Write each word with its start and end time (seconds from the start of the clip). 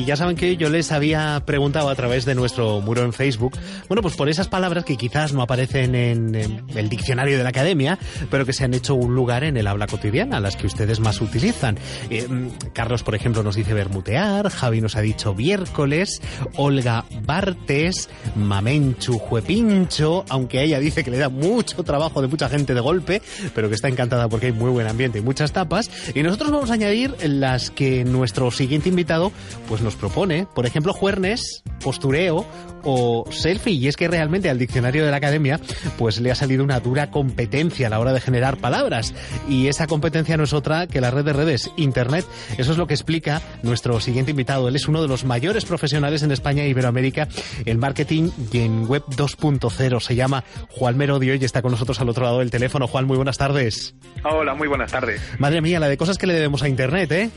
Y 0.00 0.06
ya 0.06 0.16
saben 0.16 0.34
que 0.34 0.56
yo 0.56 0.70
les 0.70 0.92
había 0.92 1.42
preguntado 1.44 1.90
a 1.90 1.94
través 1.94 2.24
de 2.24 2.34
nuestro 2.34 2.80
muro 2.80 3.02
en 3.02 3.12
Facebook, 3.12 3.58
bueno, 3.86 4.00
pues 4.00 4.16
por 4.16 4.30
esas 4.30 4.48
palabras 4.48 4.82
que 4.86 4.96
quizás 4.96 5.34
no 5.34 5.42
aparecen 5.42 5.94
en, 5.94 6.34
el 6.74 6.88
diccionario 6.88 7.36
de 7.36 7.42
la 7.42 7.50
academia, 7.50 7.98
pero 8.30 8.46
que 8.46 8.54
se 8.54 8.64
han 8.64 8.72
hecho 8.72 8.94
un 8.94 9.14
lugar 9.14 9.44
en 9.44 9.58
el 9.58 9.66
habla 9.66 9.86
cotidiana, 9.86 10.40
las 10.40 10.56
que 10.56 10.66
ustedes 10.66 11.00
más 11.00 11.20
utilizan. 11.20 11.76
Eh, 12.08 12.26
mm, 12.26 12.70
Carlos, 12.72 13.02
por 13.02 13.14
ejemplo, 13.14 13.42
nos 13.42 13.56
dice 13.56 13.74
bermutear, 13.74 14.48
Javi 14.48 14.80
nos 14.80 14.96
ha 14.96 15.02
dicho 15.02 15.34
miércoles, 15.34 16.22
Olga 16.56 17.04
Bartes, 17.22 18.08
Mamenchu 18.36 19.18
Juepincho, 19.18 20.24
aunque 20.30 20.62
ella 20.62 20.80
dice 20.80 21.04
que 21.04 21.10
le 21.10 21.18
da 21.18 21.28
mucho 21.28 21.82
trabajo 21.82 22.22
de 22.22 22.28
mucha 22.28 22.48
gente 22.48 22.72
de 22.72 22.80
golpe, 22.80 23.20
pero 23.54 23.68
que 23.68 23.74
está 23.74 23.88
encantada 23.88 24.30
porque 24.30 24.46
hay 24.46 24.52
muy 24.52 24.70
buen 24.70 24.86
ambiente 24.86 25.18
y 25.18 25.22
muchas 25.22 25.52
tapas. 25.52 25.90
Y 26.14 26.22
nosotros 26.22 26.52
vamos 26.52 26.70
a 26.70 26.74
añadir 26.74 27.14
las 27.22 27.70
que 27.70 28.02
nuestro 28.04 28.50
siguiente 28.50 28.88
invitado 28.88 29.30
pues 29.68 29.82
nos 29.82 29.89
propone, 29.94 30.46
por 30.54 30.66
ejemplo, 30.66 30.92
juernes, 30.92 31.62
postureo 31.82 32.46
o 32.82 33.24
selfie. 33.30 33.74
Y 33.74 33.88
es 33.88 33.96
que 33.96 34.08
realmente 34.08 34.50
al 34.50 34.58
diccionario 34.58 35.04
de 35.04 35.10
la 35.10 35.18
academia 35.18 35.60
pues 35.98 36.20
le 36.20 36.30
ha 36.30 36.34
salido 36.34 36.64
una 36.64 36.80
dura 36.80 37.10
competencia 37.10 37.86
a 37.86 37.90
la 37.90 37.98
hora 37.98 38.12
de 38.12 38.20
generar 38.20 38.56
palabras. 38.58 39.14
Y 39.48 39.68
esa 39.68 39.86
competencia 39.86 40.36
no 40.36 40.44
es 40.44 40.52
otra 40.52 40.86
que 40.86 41.00
la 41.00 41.10
red 41.10 41.24
de 41.24 41.32
redes, 41.32 41.70
Internet. 41.76 42.24
Eso 42.58 42.72
es 42.72 42.78
lo 42.78 42.86
que 42.86 42.94
explica 42.94 43.42
nuestro 43.62 44.00
siguiente 44.00 44.30
invitado. 44.30 44.68
Él 44.68 44.76
es 44.76 44.88
uno 44.88 45.02
de 45.02 45.08
los 45.08 45.24
mayores 45.24 45.64
profesionales 45.64 46.22
en 46.22 46.32
España 46.32 46.62
e 46.64 46.68
Iberoamérica 46.68 47.28
en 47.64 47.78
marketing 47.78 48.30
y 48.52 48.58
en 48.58 48.86
web 48.86 49.04
2.0. 49.08 50.00
Se 50.00 50.14
llama 50.14 50.44
Juan 50.70 50.96
Merodio 50.96 51.34
y 51.34 51.44
está 51.44 51.62
con 51.62 51.72
nosotros 51.72 52.00
al 52.00 52.08
otro 52.08 52.24
lado 52.24 52.38
del 52.40 52.50
teléfono. 52.50 52.86
Juan, 52.86 53.06
muy 53.06 53.16
buenas 53.16 53.38
tardes. 53.38 53.94
Hola, 54.24 54.54
muy 54.54 54.68
buenas 54.68 54.90
tardes. 54.92 55.20
Madre 55.38 55.60
mía, 55.60 55.80
la 55.80 55.88
de 55.88 55.96
cosas 55.96 56.18
que 56.18 56.26
le 56.26 56.34
debemos 56.34 56.62
a 56.62 56.68
Internet, 56.68 57.12
¿eh? 57.12 57.30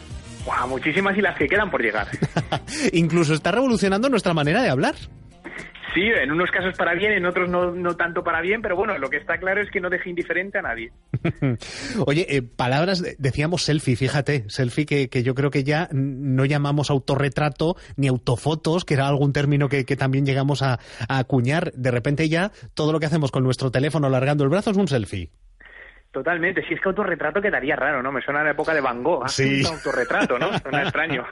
Muchísimas 0.68 1.18
y 1.18 1.22
las 1.22 1.38
que 1.38 1.48
quedan 1.48 1.70
por 1.70 1.82
llegar. 1.82 2.08
Incluso 2.94 3.34
está 3.34 3.52
revolucionando 3.52 4.10
nuestra 4.10 4.34
manera 4.34 4.62
de 4.62 4.70
hablar. 4.70 4.96
Sí, 5.94 6.02
en 6.02 6.32
unos 6.32 6.50
casos 6.50 6.76
para 6.76 6.96
bien, 6.96 7.12
en 7.12 7.26
otros 7.26 7.48
no, 7.50 7.72
no 7.72 7.96
tanto 7.96 8.24
para 8.24 8.42
bien, 8.42 8.64
pero 8.64 8.76
bueno, 8.76 8.98
lo 8.98 9.12
que 9.12 9.18
está 9.18 9.38
claro 9.38 9.62
es 9.62 9.70
que 9.70 9.80
no 9.80 9.92
deje 9.92 10.10
indiferente 10.10 10.58
a 10.58 10.64
nadie. 10.64 10.92
Oye, 12.08 12.26
eh, 12.36 12.42
palabras, 12.42 13.04
decíamos 13.20 13.62
selfie, 13.62 13.96
fíjate, 13.96 14.46
selfie 14.48 14.88
que, 14.88 15.10
que, 15.10 15.22
yo 15.22 15.36
creo 15.36 15.52
que 15.52 15.64
ya 15.64 15.90
no 15.92 16.46
llamamos 16.46 16.90
autorretrato 16.90 17.76
ni 17.96 18.08
autofotos, 18.08 18.86
que 18.86 18.96
era 18.96 19.08
algún 19.08 19.34
término 19.34 19.70
que, 19.70 19.86
que 19.86 19.96
también 19.96 20.26
llegamos 20.26 20.64
a, 20.64 20.80
a 21.08 21.20
acuñar. 21.20 21.72
De 21.74 21.92
repente 21.92 22.28
ya 22.28 22.52
todo 22.74 22.92
lo 22.92 23.00
que 23.00 23.06
hacemos 23.06 23.30
con 23.30 23.44
nuestro 23.44 23.70
teléfono 23.70 24.08
alargando 24.08 24.44
el 24.44 24.50
brazo 24.50 24.72
es 24.72 24.78
un 24.78 24.88
selfie. 24.88 25.30
Totalmente, 26.14 26.64
si 26.67 26.75
es 26.75 26.80
que 26.80 26.89
autorretrato 26.89 27.42
quedaría 27.42 27.75
raro, 27.75 28.03
¿no? 28.03 28.11
Me 28.11 28.22
suena 28.22 28.42
a 28.42 28.44
la 28.44 28.52
época 28.52 28.72
de 28.72 28.81
Van 28.81 29.02
Gogh. 29.02 29.28
Sí. 29.28 29.64
Autorretrato, 29.66 30.38
¿no? 30.38 30.56
Suena 30.59 30.83
extraño. 30.83 31.25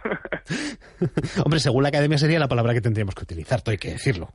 Hombre, 1.45 1.59
según 1.59 1.83
la 1.83 1.89
academia 1.89 2.17
sería 2.17 2.39
la 2.39 2.47
palabra 2.47 2.73
que 2.73 2.81
tendríamos 2.81 3.13
que 3.13 3.21
utilizar, 3.21 3.61
todo 3.61 3.73
hay 3.73 3.77
que 3.77 3.91
decirlo. 3.91 4.29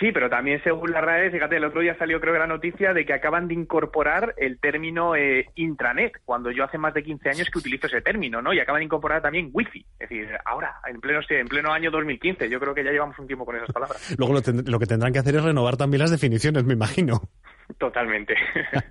Sí, 0.00 0.10
pero 0.12 0.28
también 0.28 0.60
según 0.64 0.90
la 0.90 1.00
RAE, 1.00 1.30
fíjate, 1.30 1.56
el 1.56 1.64
otro 1.64 1.82
día 1.82 1.96
salió 1.96 2.20
creo 2.20 2.32
que 2.32 2.40
la 2.40 2.48
noticia 2.48 2.92
de 2.92 3.06
que 3.06 3.14
acaban 3.14 3.46
de 3.46 3.54
incorporar 3.54 4.34
el 4.38 4.58
término 4.58 5.14
eh, 5.14 5.46
intranet, 5.54 6.20
cuando 6.24 6.50
yo 6.50 6.64
hace 6.64 6.78
más 6.78 6.92
de 6.92 7.04
15 7.04 7.30
años 7.30 7.48
que 7.48 7.60
utilizo 7.60 7.86
ese 7.86 8.02
término, 8.02 8.42
¿no? 8.42 8.52
Y 8.52 8.58
acaban 8.58 8.80
de 8.80 8.86
incorporar 8.86 9.22
también 9.22 9.50
wifi, 9.52 9.86
es 10.00 10.08
decir, 10.10 10.28
ahora, 10.44 10.74
en 10.88 11.00
pleno, 11.00 11.20
en 11.30 11.46
pleno 11.46 11.72
año 11.72 11.92
2015, 11.92 12.50
yo 12.50 12.58
creo 12.58 12.74
que 12.74 12.82
ya 12.82 12.90
llevamos 12.90 13.16
un 13.20 13.28
tiempo 13.28 13.46
con 13.46 13.54
esas 13.54 13.70
palabras. 13.72 14.16
Luego 14.18 14.34
lo, 14.34 14.62
lo 14.64 14.78
que 14.80 14.86
tendrán 14.86 15.12
que 15.12 15.20
hacer 15.20 15.36
es 15.36 15.44
renovar 15.44 15.76
también 15.76 16.00
las 16.00 16.10
definiciones, 16.10 16.64
me 16.64 16.74
imagino. 16.74 17.22
Totalmente. 17.78 18.34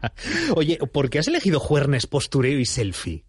Oye, 0.55 0.77
¿por 0.91 1.09
qué 1.09 1.19
has 1.19 1.27
elegido 1.27 1.59
juernes, 1.59 2.07
postureo 2.07 2.59
y 2.59 2.65
selfie? 2.65 3.23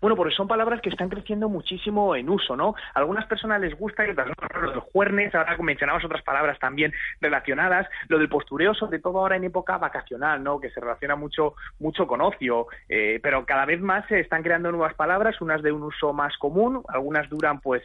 Bueno, 0.00 0.16
porque 0.16 0.34
son 0.34 0.48
palabras 0.48 0.80
que 0.80 0.88
están 0.88 1.08
creciendo 1.08 1.48
muchísimo 1.48 2.16
en 2.16 2.28
uso, 2.28 2.56
¿no? 2.56 2.74
A 2.94 3.00
algunas 3.00 3.26
personas 3.26 3.60
les 3.60 3.76
gusta 3.78 4.06
y 4.06 4.10
otras 4.10 4.28
no. 4.28 4.34
Lo 4.60 4.70
del 4.72 5.30
ahora 5.34 5.56
mencionabas 5.62 6.04
otras 6.04 6.22
palabras 6.22 6.58
también 6.58 6.92
relacionadas. 7.20 7.86
Lo 8.08 8.18
del 8.18 8.28
postureo, 8.28 8.74
sobre 8.74 8.98
todo 8.98 9.18
ahora 9.18 9.36
en 9.36 9.44
época 9.44 9.78
vacacional, 9.78 10.42
¿no? 10.42 10.60
Que 10.60 10.70
se 10.70 10.80
relaciona 10.80 11.16
mucho, 11.16 11.54
mucho 11.78 12.06
con 12.06 12.20
ocio. 12.20 12.66
Eh, 12.88 13.20
pero 13.22 13.44
cada 13.44 13.66
vez 13.66 13.80
más 13.80 14.06
se 14.08 14.20
están 14.20 14.42
creando 14.42 14.70
nuevas 14.70 14.94
palabras, 14.94 15.40
unas 15.40 15.62
de 15.62 15.72
un 15.72 15.82
uso 15.82 16.12
más 16.12 16.36
común, 16.38 16.82
algunas 16.88 17.28
duran 17.28 17.60
pues 17.60 17.82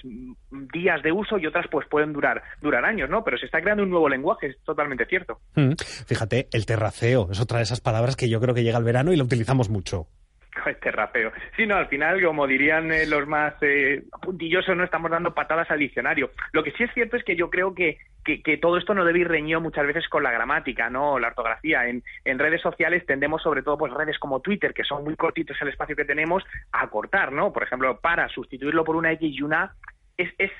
días 0.74 1.02
de 1.04 1.12
uso 1.12 1.38
y 1.38 1.48
otras 1.48 1.66
pues 1.70 1.88
pueden 1.90 2.14
durar, 2.14 2.42
durar 2.62 2.86
años, 2.86 3.10
¿no? 3.10 3.24
Pero 3.24 3.38
se 3.38 3.46
está 3.46 3.62
creando 3.62 3.84
un 3.84 3.90
nuevo 3.90 4.10
lenguaje, 4.10 4.48
es 4.48 4.60
totalmente 4.64 5.06
cierto. 5.06 5.40
Mm. 5.56 5.74
Fíjate, 6.08 6.48
el 6.52 6.66
terraceo 6.66 7.28
es 7.32 7.42
otra 7.42 7.58
de 7.58 7.64
esas 7.64 7.82
palabras 7.82 8.16
que 8.16 8.30
yo 8.30 8.40
creo 8.40 8.56
que 8.56 8.64
llega 8.64 8.78
el 8.78 8.84
verano 8.84 9.12
y 9.12 9.18
lo 9.18 9.24
utilizamos 9.26 9.70
mucho 9.70 10.08
este 10.66 10.92
rapeo. 10.92 11.32
Sí, 11.56 11.66
no, 11.66 11.76
al 11.76 11.88
final, 11.88 12.22
como 12.24 12.48
dirían 12.48 12.92
eh, 12.92 13.06
los 13.06 13.28
más 13.28 13.54
eh, 13.62 14.04
puntillosos, 14.22 14.76
no 14.76 14.84
estamos 14.84 15.12
dando 15.12 15.34
patadas 15.34 15.70
al 15.72 15.80
diccionario. 15.80 16.32
Lo 16.52 16.64
que 16.64 16.72
sí 16.72 16.84
es 16.84 16.94
cierto 16.94 17.18
es 17.18 17.24
que 17.24 17.36
yo 17.36 17.50
creo 17.50 17.74
que, 17.74 17.98
que, 18.24 18.58
todo 18.58 18.78
esto 18.78 18.94
no 18.94 19.06
debe 19.06 19.20
ir 19.20 19.28
reñido 19.28 19.62
muchas 19.62 19.86
veces 19.86 20.08
con 20.10 20.24
la 20.24 20.32
gramática, 20.32 20.90
¿no? 20.90 21.20
La 21.20 21.28
ortografía. 21.28 21.88
En, 21.88 22.04
en, 22.24 22.40
redes 22.40 22.62
sociales 22.62 23.06
tendemos, 23.06 23.42
sobre 23.42 23.62
todo, 23.62 23.78
pues 23.78 23.94
redes 23.94 24.18
como 24.18 24.40
Twitter, 24.40 24.74
que 24.74 24.84
son 24.84 25.04
muy 25.04 25.16
cortitos 25.16 25.58
el 25.62 25.70
espacio 25.70 25.96
que 25.96 26.06
tenemos, 26.06 26.44
a 26.72 26.88
cortar, 26.88 27.32
¿no? 27.32 27.54
Por 27.54 27.64
ejemplo, 27.64 28.00
para 28.00 28.28
sustituirlo 28.30 28.84
por 28.84 28.96
una 28.96 29.12
X 29.12 29.36
y 29.38 29.42
una 29.42 29.76
es, 30.18 30.30
es 30.38 30.52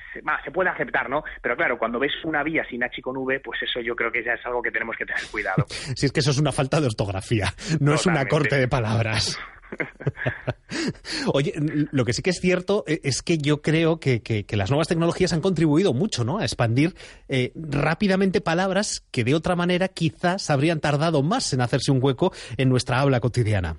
se 0.44 0.50
puede 0.50 0.70
aceptar, 0.70 1.08
¿no? 1.08 1.24
Pero 1.42 1.56
claro, 1.56 1.78
cuando 1.78 1.98
ves 1.98 2.12
una 2.24 2.42
vía 2.42 2.64
sin 2.68 2.82
H 2.82 3.00
con 3.02 3.16
V, 3.16 3.40
pues 3.40 3.62
eso 3.62 3.80
yo 3.80 3.94
creo 3.96 4.12
que 4.12 4.22
ya 4.22 4.32
es 4.34 4.44
algo 4.44 4.62
que 4.62 4.70
tenemos 4.70 4.96
que 4.96 5.06
tener 5.06 5.22
cuidado. 5.30 5.64
si 5.68 6.06
es 6.06 6.12
que 6.12 6.20
eso 6.20 6.30
es 6.30 6.38
una 6.38 6.52
falta 6.52 6.80
de 6.80 6.86
ortografía, 6.86 7.52
no 7.80 7.94
es 7.94 8.06
una 8.06 8.26
corte 8.26 8.56
de 8.56 8.68
palabras. 8.68 9.38
Oye, 11.32 11.54
lo 11.90 12.04
que 12.04 12.12
sí 12.12 12.22
que 12.22 12.30
es 12.30 12.40
cierto 12.40 12.84
e, 12.86 13.00
es 13.04 13.22
que 13.22 13.38
yo 13.38 13.62
creo 13.62 14.00
que, 14.00 14.46
las 14.50 14.70
nuevas 14.70 14.88
tecnologías 14.88 15.32
han 15.32 15.40
contribuido 15.40 15.92
mucho 15.92 16.24
¿no? 16.24 16.38
a 16.38 16.44
expandir 16.44 16.94
eh, 17.28 17.52
rápidamente 17.54 18.40
palabras 18.40 19.04
que 19.10 19.24
de 19.24 19.34
otra 19.34 19.56
manera 19.56 19.88
quizás 19.88 20.50
habrían 20.50 20.80
tardado 20.80 21.22
más 21.22 21.52
en 21.52 21.60
hacerse 21.60 21.92
un 21.92 22.02
hueco 22.02 22.32
en 22.56 22.68
nuestra 22.68 23.00
habla 23.00 23.20
cotidiana 23.20 23.76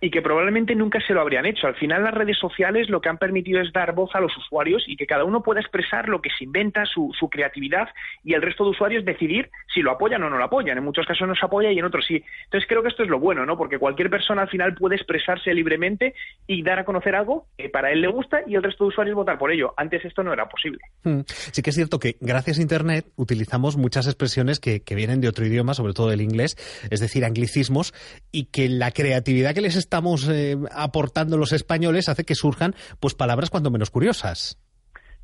y 0.00 0.10
que 0.10 0.22
probablemente 0.22 0.74
nunca 0.74 1.00
se 1.00 1.12
lo 1.12 1.20
habrían 1.20 1.46
hecho. 1.46 1.66
Al 1.66 1.74
final 1.74 2.04
las 2.04 2.14
redes 2.14 2.38
sociales 2.38 2.88
lo 2.88 3.00
que 3.00 3.08
han 3.08 3.18
permitido 3.18 3.60
es 3.60 3.72
dar 3.72 3.94
voz 3.94 4.14
a 4.14 4.20
los 4.20 4.36
usuarios 4.36 4.84
y 4.86 4.96
que 4.96 5.06
cada 5.06 5.24
uno 5.24 5.42
pueda 5.42 5.60
expresar 5.60 6.08
lo 6.08 6.20
que 6.20 6.30
se 6.36 6.44
inventa, 6.44 6.84
su, 6.86 7.12
su 7.18 7.28
creatividad 7.28 7.88
y 8.24 8.34
el 8.34 8.42
resto 8.42 8.64
de 8.64 8.70
usuarios 8.70 9.04
decidir 9.04 9.50
si 9.72 9.80
lo 9.80 9.90
apoyan 9.90 10.22
o 10.22 10.30
no 10.30 10.38
lo 10.38 10.44
apoyan. 10.44 10.78
En 10.78 10.84
muchos 10.84 11.06
casos 11.06 11.26
no 11.26 11.34
se 11.34 11.44
apoya 11.44 11.72
y 11.72 11.78
en 11.78 11.84
otros 11.84 12.04
sí. 12.06 12.22
Entonces 12.44 12.68
creo 12.68 12.82
que 12.82 12.88
esto 12.88 13.02
es 13.02 13.08
lo 13.08 13.18
bueno, 13.18 13.44
¿no? 13.46 13.56
Porque 13.56 13.78
cualquier 13.78 14.10
persona 14.10 14.42
al 14.42 14.48
final 14.48 14.74
puede 14.74 14.96
expresarse 14.96 15.52
libremente 15.52 16.14
y 16.46 16.62
dar 16.62 16.78
a 16.78 16.84
conocer 16.84 17.14
algo 17.14 17.46
que 17.56 17.68
para 17.68 17.90
él 17.90 18.00
le 18.00 18.08
gusta 18.08 18.40
y 18.46 18.54
el 18.54 18.62
resto 18.62 18.84
de 18.84 18.88
usuarios 18.88 19.16
votar 19.16 19.38
por 19.38 19.52
ello. 19.52 19.74
Antes 19.76 20.04
esto 20.04 20.22
no 20.22 20.32
era 20.32 20.48
posible. 20.48 20.78
Hmm. 21.04 21.20
Sí 21.26 21.62
que 21.62 21.70
es 21.70 21.76
cierto 21.76 21.98
que 21.98 22.16
gracias 22.20 22.58
a 22.58 22.62
Internet 22.62 23.06
utilizamos 23.16 23.76
muchas 23.76 24.06
expresiones 24.06 24.60
que, 24.60 24.80
que 24.80 24.94
vienen 24.94 25.20
de 25.20 25.28
otro 25.28 25.46
idioma, 25.46 25.74
sobre 25.74 25.92
todo 25.92 26.08
del 26.08 26.20
inglés, 26.20 26.56
es 26.90 27.00
decir, 27.00 27.24
anglicismos, 27.24 27.92
y 28.32 28.46
que 28.46 28.68
la 28.68 28.90
creatividad 28.90 29.54
que 29.54 29.60
les 29.60 29.76
estamos 29.88 30.28
eh, 30.28 30.58
aportando 30.70 31.38
los 31.38 31.52
españoles 31.52 32.10
hace 32.10 32.24
que 32.24 32.34
surjan 32.34 32.74
pues 33.00 33.14
palabras 33.14 33.48
cuando 33.48 33.70
menos 33.70 33.90
curiosas. 33.90 34.58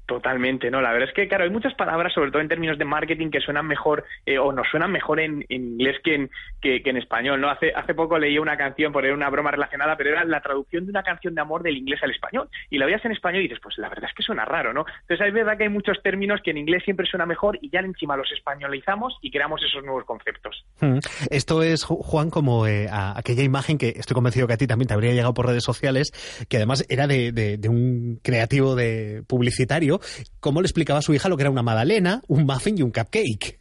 Totalmente, 0.06 0.70
no. 0.70 0.82
La 0.82 0.92
verdad 0.92 1.08
es 1.08 1.14
que, 1.14 1.29
claro, 1.29 1.44
hay 1.44 1.50
muchas 1.50 1.75
palabras, 1.75 2.12
sobre 2.12 2.31
todo 2.31 2.43
en 2.43 2.49
términos 2.49 2.76
de 2.76 2.84
marketing, 2.84 3.31
que 3.31 3.40
suenan 3.40 3.67
mejor 3.67 4.05
eh, 4.26 4.38
o 4.38 4.52
nos 4.52 4.69
suenan 4.69 4.93
mejor 4.93 5.19
en, 5.19 5.46
inglés 5.49 5.96
que 6.05 6.14
en, 6.14 6.31
que, 6.61 6.82
en 6.84 6.99
español, 6.99 7.40
¿no? 7.40 7.49
Hace, 7.49 7.73
hace 7.75 7.94
poco 7.94 8.19
leí 8.19 8.38
una 8.38 8.56
canción, 8.58 8.93
por 8.93 9.05
una 9.06 9.31
broma 9.31 9.50
relacionada, 9.50 9.96
pero 9.96 10.11
era 10.11 10.25
la 10.25 10.43
traducción 10.43 10.84
de 10.84 10.90
una 10.90 11.02
canción 11.02 11.34
de 11.34 11.40
amor 11.40 11.62
del 11.62 11.79
inglés 11.79 12.00
al 12.02 12.11
español. 12.11 12.50
Y 12.69 12.76
la 12.76 12.84
veías 12.84 13.05
en 13.06 13.12
español 13.12 13.40
y 13.40 13.44
dices, 13.44 13.61
pues 13.62 13.79
la 13.79 13.88
verdad 13.88 14.11
es 14.11 14.14
que 14.14 14.23
suena 14.23 14.44
raro, 14.44 14.75
¿no? 14.75 14.84
Entonces 15.02 15.26
es 15.26 15.32
verdad 15.32 15.56
que 15.56 15.64
hay 15.64 15.70
muchos 15.70 16.02
términos 16.02 16.40
que 16.44 16.50
en 16.50 16.58
inglés 16.58 16.82
siempre 16.84 17.06
suena 17.06 17.25
mejor 17.25 17.58
y 17.62 17.70
ya 17.70 17.81
encima 17.81 18.17
los 18.17 18.31
españolizamos 18.32 19.17
y 19.23 19.31
creamos 19.31 19.62
esos 19.62 19.82
nuevos 19.84 20.05
conceptos. 20.05 20.67
Hmm. 20.81 20.99
Esto 21.31 21.62
es, 21.62 21.84
Juan, 21.84 22.29
como 22.29 22.67
eh, 22.67 22.88
aquella 22.90 23.43
imagen 23.43 23.79
que 23.79 23.88
estoy 23.96 24.14
convencido 24.14 24.46
que 24.46 24.52
a 24.52 24.58
ti 24.58 24.67
también 24.67 24.88
te 24.88 24.94
habría 24.94 25.12
llegado 25.12 25.32
por 25.32 25.46
redes 25.46 25.64
sociales, 25.64 26.12
que 26.49 26.58
además 26.58 26.84
era 26.90 27.06
de, 27.06 27.32
de 27.32 27.69
un 27.70 28.20
creativo 28.23 28.75
de 28.75 29.23
publicitario 29.26 29.94
cómo 30.41 30.61
le 30.61 30.67
explicaba 30.67 30.99
a 30.99 31.02
su 31.02 31.14
hija 31.14 31.29
lo 31.29 31.37
que 31.37 31.43
era 31.43 31.50
una 31.50 31.62
magdalena, 31.62 32.23
un 32.29 32.44
muffin 32.44 32.79
y 32.79 32.82
un 32.82 32.91
cupcake. 32.91 33.58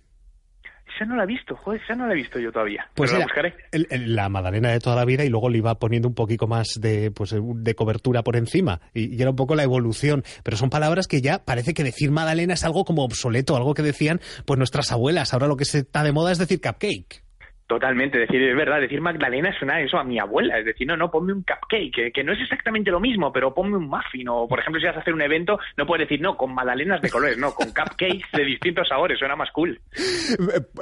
esa 0.95 1.05
no 1.05 1.15
la 1.15 1.23
he 1.23 1.27
visto, 1.27 1.55
joder, 1.55 1.81
esa 1.81 1.95
no 1.95 2.07
la 2.07 2.13
he 2.13 2.15
visto 2.15 2.39
yo 2.39 2.51
todavía. 2.51 2.87
Pues 2.93 3.11
la 3.11 3.19
buscaré. 3.19 3.55
la 3.71 4.29
Madalena 4.29 4.69
de 4.69 4.79
toda 4.79 4.95
la 4.95 5.05
vida 5.05 5.23
y 5.23 5.29
luego 5.29 5.49
le 5.49 5.57
iba 5.57 5.75
poniendo 5.75 6.07
un 6.07 6.13
poquito 6.13 6.47
más 6.47 6.79
de, 6.79 7.11
pues, 7.11 7.35
de 7.35 7.75
cobertura 7.75 8.23
por 8.23 8.35
encima 8.35 8.81
y, 8.93 9.15
y, 9.15 9.21
era 9.21 9.31
un 9.31 9.35
poco 9.35 9.55
la 9.55 9.63
evolución. 9.63 10.23
Pero 10.43 10.57
son 10.57 10.69
palabras 10.69 11.07
que 11.07 11.21
ya 11.21 11.43
parece 11.43 11.73
que 11.73 11.83
decir 11.83 12.11
Madalena 12.11 12.53
es 12.53 12.63
algo 12.63 12.85
como 12.85 13.03
obsoleto, 13.03 13.55
algo 13.55 13.73
que 13.73 13.81
decían 13.81 14.21
pues 14.45 14.57
nuestras 14.57 14.91
abuelas. 14.91 15.33
Ahora 15.33 15.47
lo 15.47 15.57
que 15.57 15.65
se 15.65 15.79
está 15.79 16.03
de 16.03 16.11
moda 16.11 16.31
es 16.31 16.37
decir 16.37 16.61
cupcake. 16.61 17.22
Totalmente, 17.65 18.17
decir, 18.17 18.41
es 18.43 18.55
verdad, 18.57 18.81
decir 18.81 18.99
Magdalena 18.99 19.57
suena 19.57 19.79
eso 19.79 19.97
a 19.97 20.03
mi 20.03 20.19
abuela, 20.19 20.59
es 20.59 20.65
decir, 20.65 20.85
no, 20.85 20.97
no, 20.97 21.09
ponme 21.09 21.31
un 21.31 21.43
cupcake, 21.43 22.11
que, 22.11 22.23
no 22.23 22.33
es 22.33 22.41
exactamente 22.41 22.91
lo 22.91 22.99
mismo, 22.99 23.31
pero 23.31 23.53
ponme 23.53 23.77
un 23.77 23.87
muffin, 23.87 24.27
o 24.27 24.47
por 24.49 24.59
ejemplo, 24.59 24.81
si 24.81 24.87
vas 24.87 24.97
a 24.97 24.99
hacer 24.99 25.13
un 25.13 25.21
evento, 25.21 25.57
no 25.77 25.85
puedes 25.85 26.07
decir, 26.07 26.21
no, 26.21 26.35
con 26.35 26.53
magdalenas 26.53 27.01
de 27.01 27.09
colores, 27.09 27.37
no, 27.37 27.53
con 27.53 27.67
cupcakes 27.67 28.25
de 28.33 28.43
distintos 28.43 28.89
sabores, 28.89 29.17
suena 29.17 29.37
más 29.37 29.49
cool. 29.51 29.79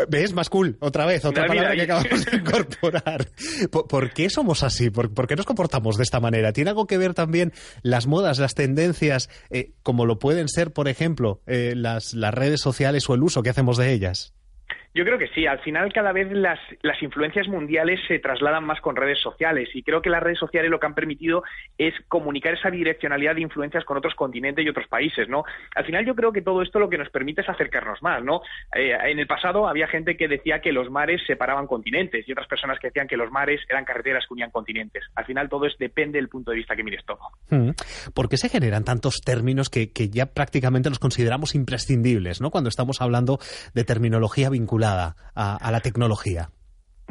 ¿Ves? 0.10 0.34
Más 0.34 0.50
cool, 0.50 0.78
otra 0.80 1.06
vez, 1.06 1.24
otra 1.24 1.46
palabra 1.46 1.76
que 1.76 1.82
acabamos 1.84 2.26
de 2.26 2.38
incorporar. 2.38 3.28
¿Por, 3.72 4.10
qué 4.12 4.30
somos 4.32 4.64
así? 4.64 4.90
¿Por, 4.90 5.28
qué 5.28 5.36
nos 5.36 5.46
comportamos 5.46 5.98
de 5.98 6.04
esta 6.04 6.20
manera? 6.20 6.52
¿Tiene 6.52 6.72
algo 6.72 6.88
que 6.88 6.98
ver 6.98 7.14
también 7.14 7.54
las 7.84 8.08
modas, 8.08 8.40
las 8.40 8.56
tendencias, 8.56 9.30
eh, 9.52 9.74
como 9.84 10.08
lo 10.08 10.18
pueden 10.18 10.50
ser, 10.50 10.74
por 10.74 10.88
ejemplo, 10.88 11.42
eh, 11.46 11.74
las, 11.76 12.16
las 12.16 12.34
redes 12.34 12.60
sociales 12.60 13.08
o 13.08 13.14
el 13.14 13.22
uso 13.22 13.44
que 13.44 13.52
hacemos 13.52 13.78
de 13.78 13.94
ellas? 13.94 14.34
Yo 14.94 15.06
creo 15.06 15.18
que 15.18 15.28
sí. 15.30 15.46
Al 15.46 15.60
final, 15.60 15.94
cada 15.94 16.12
vez 16.12 16.30
las, 16.32 16.60
las 16.82 17.02
influencias 17.02 17.48
mundiales 17.48 18.00
se 18.08 18.20
trasladan 18.20 18.66
más 18.66 18.82
con 18.82 18.96
redes 18.96 19.20
sociales 19.20 19.70
y 19.74 19.84
creo 19.84 20.02
que 20.02 20.10
las 20.10 20.22
redes 20.22 20.40
sociales 20.40 20.70
lo 20.70 20.80
que 20.80 20.86
han 20.86 20.96
permitido 20.96 21.44
es 21.78 21.94
comunicar 22.10 22.56
esa 22.56 22.70
direccionalidad 22.70 23.36
de 23.36 23.42
influencias 23.42 23.86
con 23.86 23.98
otros 23.98 24.16
continentes 24.16 24.66
y 24.66 24.70
otros 24.70 24.88
países, 24.88 25.30
¿no? 25.30 25.44
Al 25.76 25.86
final, 25.86 26.06
yo 26.06 26.14
creo 26.14 26.34
que 26.34 26.42
todo 26.42 26.62
esto 26.62 26.80
lo 26.80 26.90
que 26.90 26.98
nos 26.98 27.10
permite 27.10 27.42
es 27.42 27.50
acercarnos 27.50 28.02
más, 28.02 28.22
¿no? 28.24 28.42
Eh, 28.76 28.98
en 29.06 29.20
el 29.20 29.28
pasado 29.28 29.68
había 29.68 29.88
gente 29.88 30.18
que 30.18 30.28
decía 30.28 30.60
que 30.60 30.74
los 30.74 30.92
mares 30.92 31.22
separaban 31.26 31.68
continentes 31.68 32.28
y 32.28 32.32
otras 32.34 32.48
personas 32.48 32.78
que 32.80 32.88
decían 32.88 33.08
que 33.08 33.18
los 33.18 33.32
mares 33.32 33.62
eran 33.70 33.86
carreteras 33.86 34.26
que 34.28 34.34
unían 34.34 34.52
continentes. 34.52 35.06
Al 35.16 35.26
final, 35.26 35.48
todo 35.48 35.68
es 35.68 35.78
depende 35.80 36.18
del 36.18 36.28
punto 36.28 36.52
de 36.52 36.58
vista 36.58 36.76
que 36.76 36.84
mires 36.84 37.06
todo. 37.06 37.20
Hmm. 37.50 37.72
¿Por 38.14 38.28
qué 38.28 38.36
se 38.36 38.50
generan 38.50 38.84
tantos 38.84 39.22
términos 39.22 39.70
que, 39.70 39.94
que 39.94 40.10
ya 40.10 40.26
prácticamente 40.26 40.90
los 40.90 41.00
consideramos 41.00 41.56
imprescindibles, 41.56 42.42
¿no? 42.42 42.52
Cuando 42.52 42.68
estamos 42.68 43.02
hablando 43.02 43.40
de 43.74 43.84
terminología 43.86 44.50
vinculada 44.50 44.81
a, 44.84 45.16
la 45.72 45.80
tecnología? 45.82 46.50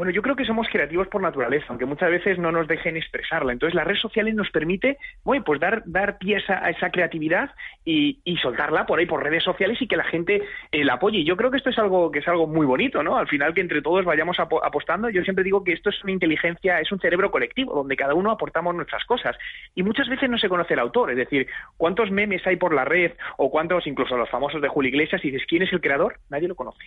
Bueno, 0.00 0.14
yo 0.14 0.23
creo 0.23 0.35
que 0.35 0.47
somos 0.47 0.67
creativos 0.73 1.08
por 1.08 1.20
naturaleza, 1.20 1.67
aunque 1.69 1.85
muchas 1.85 2.11
veces 2.11 2.38
no 2.38 2.50
nos 2.50 2.67
dejen 2.67 2.97
expresarla. 2.97 3.52
Entonces, 3.52 3.75
las 3.75 3.87
redes 3.87 4.00
sociales 4.00 4.35
nos 4.35 4.50
permite, 4.50 4.97
bueno, 5.25 5.44
pues 5.44 5.61
dar, 5.61 5.82
dar 5.85 6.17
pieza 6.17 6.55
a 6.64 6.70
esa 6.70 6.88
creatividad 6.91 7.50
y, 7.85 8.19
soltarla 8.41 8.87
por 8.87 8.99
ahí 8.99 9.05
por 9.05 9.23
redes 9.23 9.44
sociales 9.44 9.76
y 9.82 9.87
que 9.87 9.99
la 9.99 10.05
gente 10.05 10.43
eh, 10.73 10.85
la 10.87 10.94
apoye. 10.94 11.19
Y 11.19 11.26
yo 11.26 11.37
creo 11.37 11.50
que 11.50 11.58
esto 11.58 11.69
es 11.69 11.79
algo 11.79 12.11
que 12.11 12.20
es 12.20 12.29
algo 12.29 12.47
muy 12.47 12.64
bonito, 12.64 13.02
¿no? 13.02 13.19
Al 13.19 13.29
final 13.29 13.52
que 13.52 13.61
entre 13.61 13.82
todos 13.82 14.06
vayamos 14.06 14.38
apostando. 14.41 15.11
Yo 15.11 15.23
siempre 15.23 15.44
digo 15.44 15.62
que 15.62 15.75
esto 15.75 15.91
es 15.91 16.02
una 16.02 16.12
inteligencia, 16.12 16.81
es 16.81 16.91
un 16.91 16.99
cerebro 16.99 17.31
colectivo 17.31 17.75
donde 17.75 17.94
cada 17.94 18.14
uno 18.14 18.31
aportamos 18.31 18.75
nuestras 18.75 19.05
cosas. 19.05 19.37
Y 19.75 19.82
muchas 19.82 20.08
veces 20.08 20.31
no 20.31 20.38
se 20.38 20.49
conoce 20.49 20.73
el 20.73 20.81
autor, 20.81 21.11
es 21.11 21.19
decir, 21.19 21.47
cuántos 21.76 22.11
memes 22.11 22.41
hay 22.47 22.56
por 22.56 22.73
la 22.73 22.87
red 22.87 23.12
o 23.37 23.50
cuántos, 23.50 23.87
incluso 23.87 24.17
los 24.17 24.31
famosos 24.31 24.62
de 24.62 24.69
Julio 24.69 24.88
Iglesias, 24.88 25.23
y 25.23 25.31
dices 25.31 25.47
quién 25.47 25.61
es 25.61 25.73
el 25.75 25.82
creador, 25.82 26.20
nadie 26.31 26.49
lo 26.49 26.55
conoce. 26.55 26.82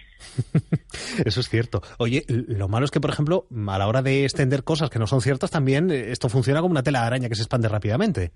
Eso 1.24 1.42
es 1.42 1.48
cierto. 1.48 1.84
Oye, 2.00 2.24
lo 2.28 2.68
malo 2.68 2.86
es 2.86 2.92
que 2.92 3.03
por 3.04 3.10
ejemplo, 3.10 3.48
a 3.68 3.78
la 3.78 3.86
hora 3.86 4.02
de 4.02 4.24
extender 4.24 4.64
cosas 4.64 4.90
que 4.90 4.98
no 4.98 5.08
son 5.08 5.20
ciertas, 5.20 5.52
también 5.52 5.92
eh, 5.92 6.12
esto 6.12 6.30
funciona 6.30 6.62
como 6.62 6.72
una 6.72 6.84
tela 6.84 7.02
de 7.02 7.08
araña 7.08 7.28
que 7.28 7.36
se 7.36 7.42
expande 7.42 7.68
rápidamente. 7.68 8.32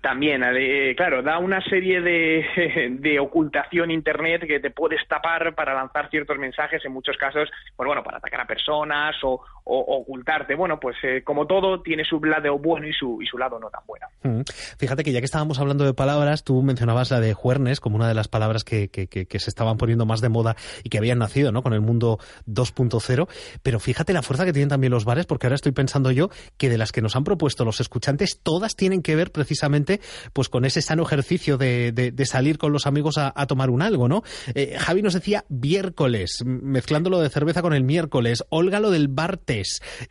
También, 0.00 0.44
eh, 0.44 0.94
claro, 0.96 1.24
da 1.24 1.38
una 1.38 1.60
serie 1.60 2.00
de, 2.00 2.96
de, 3.00 3.18
ocultación 3.18 3.90
Internet 3.90 4.46
que 4.46 4.60
te 4.60 4.70
puedes 4.70 5.06
tapar 5.08 5.56
para 5.56 5.74
lanzar 5.74 6.08
ciertos 6.08 6.38
mensajes, 6.38 6.84
en 6.84 6.92
muchos 6.92 7.16
casos, 7.16 7.50
pues 7.74 7.84
bueno, 7.84 8.04
para 8.04 8.18
atacar 8.18 8.42
a 8.42 8.46
personas 8.46 9.16
o, 9.24 9.42
ocultarte. 9.70 10.54
Bueno, 10.54 10.78
pues 10.80 10.96
eh, 11.02 11.22
como 11.24 11.46
todo, 11.46 11.82
tiene 11.82 12.04
su 12.04 12.22
lado 12.24 12.58
bueno 12.58 12.86
y 12.86 12.92
su, 12.92 13.20
y 13.22 13.26
su 13.26 13.38
lado 13.38 13.58
no 13.58 13.70
tan 13.70 13.82
bueno. 13.86 14.06
Mm. 14.22 14.42
Fíjate 14.78 15.04
que 15.04 15.12
ya 15.12 15.20
que 15.20 15.24
estábamos 15.24 15.58
hablando 15.58 15.84
de 15.84 15.94
palabras, 15.94 16.44
tú 16.44 16.62
mencionabas 16.62 17.10
la 17.10 17.20
de 17.20 17.34
Juernes 17.34 17.80
como 17.80 17.96
una 17.96 18.08
de 18.08 18.14
las 18.14 18.28
palabras 18.28 18.64
que, 18.64 18.88
que, 18.88 19.06
que, 19.06 19.38
se 19.38 19.50
estaban 19.50 19.76
poniendo 19.76 20.04
más 20.06 20.20
de 20.20 20.28
moda 20.28 20.56
y 20.84 20.90
que 20.90 20.98
habían 20.98 21.18
nacido 21.18 21.52
¿no? 21.52 21.62
con 21.62 21.72
el 21.72 21.80
mundo 21.80 22.18
2.0, 22.46 23.28
pero 23.62 23.80
fíjate 23.80 24.12
la 24.12 24.22
fuerza 24.22 24.44
que 24.44 24.52
tienen 24.52 24.68
también 24.68 24.90
los 24.90 25.04
bares, 25.04 25.26
porque 25.26 25.46
ahora 25.46 25.54
estoy 25.54 25.72
pensando 25.72 26.10
yo 26.10 26.28
que 26.58 26.68
de 26.68 26.78
las 26.78 26.92
que 26.92 27.00
nos 27.00 27.16
han 27.16 27.24
propuesto 27.24 27.64
los 27.64 27.80
escuchantes, 27.80 28.40
todas 28.42 28.76
tienen 28.76 29.02
que 29.02 29.16
ver 29.16 29.32
precisamente 29.32 30.00
pues 30.32 30.48
con 30.48 30.64
ese 30.64 30.82
sano 30.82 31.02
ejercicio 31.02 31.56
de, 31.56 32.12
salir 32.24 32.58
con 32.58 32.72
los 32.72 32.86
amigos 32.86 33.16
a, 33.18 33.32
tomar 33.46 33.70
un 33.70 33.82
algo, 33.82 34.08
¿no? 34.08 34.22
Eh, 34.54 34.76
Javi 34.78 35.02
nos 35.02 35.14
decía 35.14 35.44
miércoles, 35.48 36.44
mezclándolo 36.44 37.18
de 37.18 37.28
cerveza 37.28 37.62
con 37.62 37.72
el 37.72 37.82
miércoles, 37.82 38.44
Olga 38.50 38.78
lo 38.78 38.90
del 38.90 39.08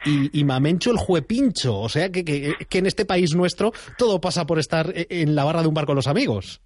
y, 0.05 0.39
y 0.39 0.43
Mamencho 0.43 0.91
el 0.91 0.97
juepincho, 0.97 1.77
o 1.79 1.89
sea 1.89 2.09
que, 2.11 2.23
que 2.23 2.77
en 2.77 2.85
este 2.85 3.05
país 3.05 3.35
nuestro 3.35 3.71
todo 3.97 4.21
pasa 4.21 4.45
por 4.45 4.59
estar 4.59 4.93
en 4.93 5.35
la 5.35 5.43
barra 5.43 5.61
de 5.61 5.67
un 5.67 5.73
bar 5.73 5.85
con 5.85 5.95
los 5.95 6.07
amigos. 6.07 6.61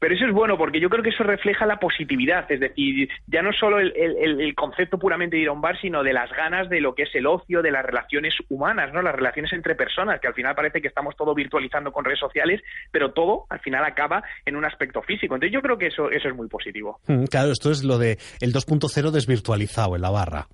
Pero 0.00 0.14
eso 0.14 0.24
es 0.24 0.32
bueno 0.32 0.56
porque 0.56 0.80
yo 0.80 0.88
creo 0.88 1.04
que 1.04 1.10
eso 1.10 1.22
refleja 1.22 1.66
la 1.66 1.78
positividad, 1.78 2.50
es 2.50 2.58
decir, 2.58 3.10
ya 3.26 3.42
no 3.42 3.52
solo 3.52 3.78
el, 3.78 4.54
concepto 4.54 4.98
puramente 4.98 5.36
de 5.36 5.42
ir 5.42 5.48
a 5.48 5.52
un 5.52 5.60
bar, 5.60 5.78
sino 5.78 6.02
de 6.02 6.14
las 6.14 6.30
ganas 6.32 6.70
de 6.70 6.80
lo 6.80 6.94
que 6.94 7.02
es 7.02 7.14
el 7.14 7.26
ocio, 7.26 7.60
de 7.60 7.70
las 7.70 7.84
relaciones 7.84 8.34
humanas, 8.48 8.94
¿no? 8.94 9.02
Las 9.02 9.14
relaciones 9.14 9.52
entre 9.52 9.74
personas, 9.74 10.18
que 10.18 10.26
al 10.26 10.34
final 10.34 10.54
parece 10.54 10.80
que 10.80 10.88
estamos 10.88 11.14
todo 11.16 11.34
virtualizando 11.34 11.92
con 11.92 12.06
redes 12.06 12.18
sociales, 12.18 12.62
pero 12.90 13.12
todo 13.12 13.44
al 13.50 13.60
final 13.60 13.84
acaba 13.84 14.22
en 14.46 14.56
un 14.56 14.64
aspecto 14.64 15.02
físico. 15.02 15.34
Entonces 15.34 15.52
yo 15.52 15.60
creo 15.60 15.76
que 15.76 15.88
eso, 15.88 16.10
eso 16.10 16.28
es 16.28 16.34
muy 16.34 16.48
positivo. 16.48 16.98
Mm, 17.06 17.24
claro, 17.24 17.52
esto 17.52 17.70
es 17.70 17.84
lo 17.84 17.98
de 17.98 18.18
el 18.40 18.54
2.0 18.54 19.10
desvirtualizado 19.10 19.96
en 19.96 20.02
la 20.02 20.10
barra. 20.10 20.46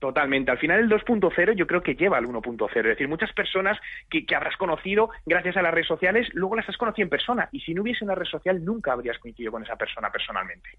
Totalmente. 0.00 0.50
Al 0.50 0.58
final 0.58 0.80
el 0.80 0.88
2.0 0.88 1.54
yo 1.54 1.66
creo 1.66 1.82
que 1.82 1.94
lleva 1.94 2.16
al 2.16 2.24
1.0. 2.24 2.76
Es 2.78 2.84
decir, 2.84 3.06
muchas 3.06 3.32
personas 3.34 3.78
que, 4.08 4.24
habrás 4.34 4.56
conocido 4.56 5.10
gracias 5.26 5.58
a 5.58 5.62
las 5.62 5.74
redes 5.74 5.88
sociales, 5.88 6.26
luego 6.32 6.56
las 6.56 6.66
has 6.68 6.78
conocido 6.78 7.04
en 7.04 7.10
persona. 7.10 7.50
Y 7.52 7.60
si 7.60 7.74
no 7.74 7.82
hubiese 7.82 8.04
una 8.04 8.14
red 8.14 8.24
social, 8.24 8.64
nunca 8.64 8.92
habrías 8.92 9.18
coincidido 9.18 9.52
con 9.52 9.62
esa 9.62 9.76
persona 9.76 10.10
personalmente. 10.10 10.70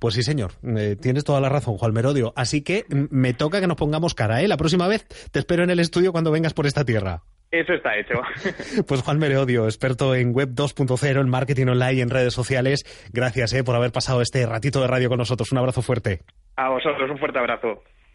Pues 0.00 0.14
sí, 0.14 0.22
señor. 0.24 0.50
Eh, 0.76 0.96
tienes 1.00 1.24
toda 1.24 1.40
la 1.40 1.48
razón, 1.48 1.78
Juan 1.78 1.92
Merodio. 1.92 2.32
Así 2.34 2.64
que 2.64 2.84
mm, 2.88 3.04
me 3.10 3.34
toca 3.34 3.60
que 3.60 3.68
nos 3.68 3.76
pongamos 3.76 4.16
cara. 4.16 4.42
¿eh? 4.42 4.48
La 4.48 4.56
próxima 4.56 4.88
vez 4.88 5.06
te 5.30 5.38
espero 5.38 5.62
en 5.62 5.70
el 5.70 5.78
estudio 5.78 6.10
cuando 6.10 6.32
vengas 6.32 6.52
por 6.52 6.66
esta 6.66 6.84
tierra. 6.84 7.22
Eso 7.52 7.72
está 7.72 7.96
hecho. 7.96 8.14
Pues 8.88 9.02
Juan 9.02 9.18
Merodio, 9.18 9.66
experto 9.66 10.16
en 10.16 10.32
Web 10.32 10.50
2.0, 10.54 11.20
en 11.20 11.28
marketing 11.28 11.66
online 11.66 11.94
y 11.94 12.00
en 12.00 12.10
redes 12.10 12.34
sociales. 12.34 12.82
Gracias 13.12 13.52
eh, 13.54 13.62
por 13.62 13.76
haber 13.76 13.92
pasado 13.92 14.22
este 14.22 14.44
ratito 14.44 14.80
de 14.80 14.88
radio 14.88 15.08
con 15.08 15.18
nosotros. 15.18 15.52
Un 15.52 15.58
abrazo 15.58 15.82
fuerte. 15.82 16.20
A 16.56 16.68
vosotros, 16.70 17.08
un 17.08 17.18
fuerte 17.18 17.38
abrazo. 17.38 17.82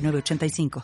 85 0.00 0.70